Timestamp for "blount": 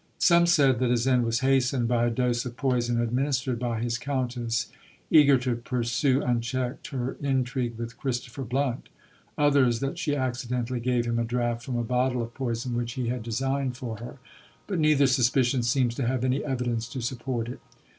8.41-8.89